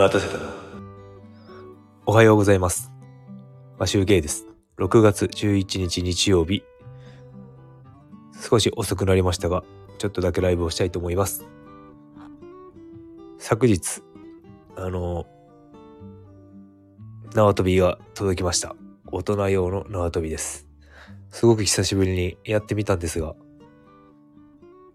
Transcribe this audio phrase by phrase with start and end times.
[0.00, 0.50] 待たせたな。
[2.06, 2.90] おはようございます。
[3.78, 4.46] マシューゲイです。
[4.78, 6.62] 6月11日日曜日。
[8.40, 9.62] 少し遅くなりましたが、
[9.98, 11.46] ちょっとだけライブをしたいと思います。
[13.36, 14.00] 昨日、
[14.74, 15.26] あの、
[17.34, 18.74] 縄跳びが届きました。
[19.12, 20.66] 大人用の縄跳びです。
[21.28, 23.34] すごく久しぶりにやってみたんですが、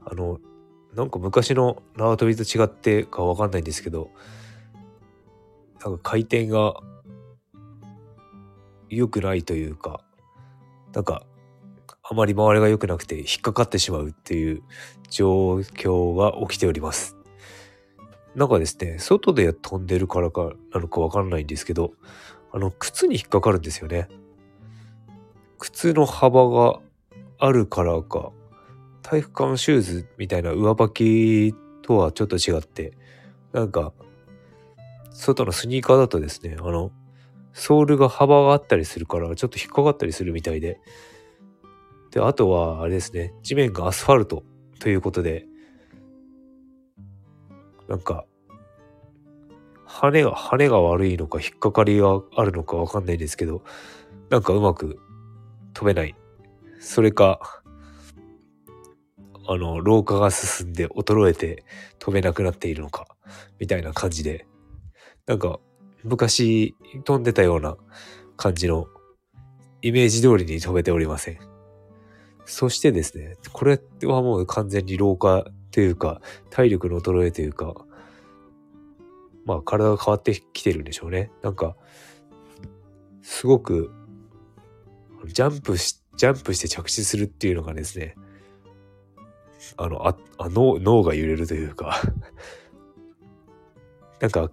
[0.03, 0.39] あの、
[0.95, 4.09] なんか昔の縄跳びと違ってかわかんないんですけど、
[5.85, 6.73] なんか回転が
[8.89, 10.01] 良くないというか、
[10.93, 11.23] なんか
[12.01, 14.63] あまり周りが良くなくて引っかかってしまうっていう
[15.09, 17.15] 状況が起きております。
[18.33, 21.93] なんかですね、外で飛んでるからかなのかわかんないんですけど、
[22.51, 24.07] あの、靴に引っかかるんですよね。
[25.59, 26.79] 靴の幅が
[27.37, 28.31] あるからか、
[29.03, 32.97] 体育館シューズみたいな上履きとはちょっと違って、
[33.53, 33.93] なんか、
[35.15, 36.91] 外のスニーカーだとですね、あの、
[37.53, 40.79] ソールが幅があったりするから、ちょっと引っかかったりするみたいで、
[42.11, 44.43] で、あとは、あれですね、地面がアスファルト
[44.79, 45.45] ということで、
[47.87, 48.25] なんか、
[49.85, 53.63] 羽が、羽が悪いのか、引っかかりがあるのかわかんないですけど、
[54.29, 54.99] なんかうまく
[55.73, 56.15] 飛べない。
[56.79, 57.63] それか、
[59.47, 61.63] あの、老化が進んで衰えて
[61.99, 63.07] 飛べなくなっているのか、
[63.59, 64.45] みたいな感じで、
[65.27, 65.59] なんか、
[66.03, 67.77] 昔飛んでたような
[68.37, 68.85] 感じの
[69.81, 71.39] イメージ通りに飛べておりません。
[72.45, 77.73] そしてですね、これはもう完全に老化というか、体力の衰えというか、
[79.45, 81.31] まあ体が変わってきてるんでしょうね。
[81.41, 81.75] なんか、
[83.23, 83.91] すごく、
[85.25, 88.15] ジャンプし、ジャンプして着地するっていうのがですね、
[89.77, 91.99] あの、あ、脳、脳が揺れるというか、
[94.21, 94.51] なんか、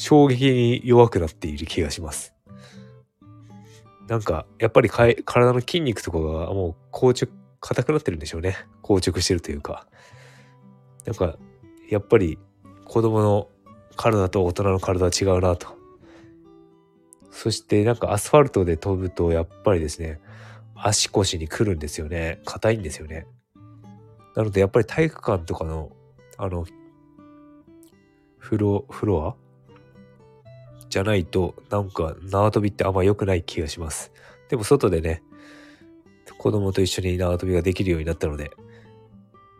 [0.00, 2.34] 衝撃に弱くなっている気がします。
[4.08, 7.28] なんか、やっぱり体の筋肉とかがもう硬直、
[7.60, 8.56] 硬くなってるんでしょうね。
[8.82, 9.86] 硬直してるというか。
[11.04, 11.36] なんか、
[11.90, 12.38] やっぱり
[12.86, 13.48] 子供の
[13.94, 15.68] 体と大人の体は違うなと。
[17.30, 20.18] そしてなんかアスファルトで飛ぶとやっぱりですね、
[20.74, 22.40] 足腰に来るんですよね。
[22.46, 23.26] 硬いんですよね。
[24.34, 25.92] なのでやっぱり体育館とかの、
[26.38, 26.64] あの、
[28.38, 29.49] フロ、フロア
[30.90, 34.12] じゃないと、なんか縄跳びってあんま良くない気がします。
[34.48, 35.22] でも外でね、
[36.36, 38.50] 子供と一緒に縄跳びができるようになったので、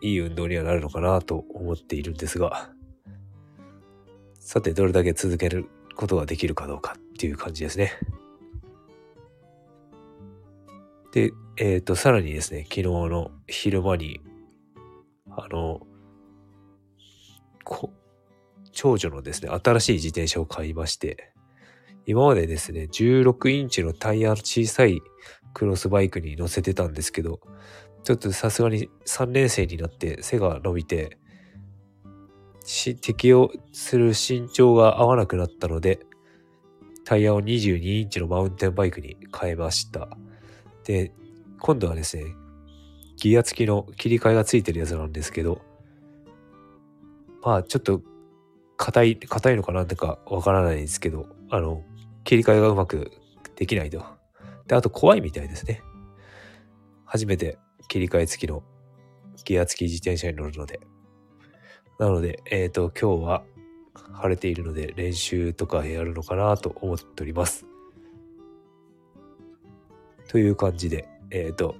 [0.01, 2.69] いい運動にはなるのかなと思っているんですが、
[4.39, 7.93] さてどれだけ続けることができるかどうかっていう感じですね。
[11.13, 14.19] で、えっ、と、さらにですね、昨日の昼間に、
[15.29, 15.81] あの、
[17.63, 17.93] こ
[18.81, 21.31] 長女のですね、新しい自転車を買いまして、
[22.07, 25.03] 今までですね、16インチのタイヤの小さい
[25.53, 27.41] クロスバイクに乗せてたんですけど、
[28.03, 31.19] ちょっとさすがに3年生になって背が伸びて、
[33.01, 35.99] 適用する身長が合わなくなったので、
[37.05, 40.09] タイヤを22インチのマウンテンバイクに変えました。
[40.85, 41.11] で、
[41.59, 42.23] 今度はですね、
[43.17, 45.61] ギア付きの切り替えがついてるやつなんですけど、
[47.43, 48.01] まあちょっと
[48.81, 51.83] 硬い、硬いのかなんてかわからないんですけど、あの、
[52.23, 53.11] 切り替えがうまく
[53.55, 54.03] できないと。
[54.65, 55.83] で、あと怖いみたいですね。
[57.05, 58.63] 初めて切り替え付きの
[59.45, 60.79] ギア付き自転車に乗るので。
[61.99, 63.43] なので、えっ、と、今日は
[64.13, 67.67] 晴れているので練習とかやるのかなと思っております。
[70.27, 71.75] という感じで、えっ、と、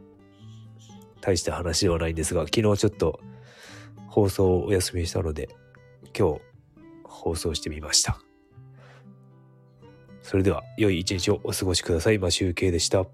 [1.19, 3.19] 大した話ではないんですが、昨日ちょっと
[4.07, 5.49] 放送をお休みしたので、
[6.15, 6.50] 今日
[7.21, 8.19] 放送してみました。
[10.23, 12.17] それでは、良い一日をお過ごしください。
[12.17, 13.05] マシュウケイでした。